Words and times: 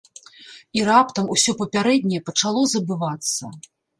І 0.79 0.85
раптам 0.87 1.25
усё 1.35 1.51
папярэдняе 1.59 2.21
пачало 2.31 2.61
забывацца. 2.75 3.53